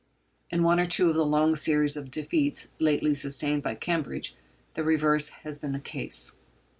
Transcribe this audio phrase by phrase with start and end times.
[0.49, 4.33] In one or two of the long series of defeats lately sustained by Cambridge
[4.73, 6.31] the reverse has been the case.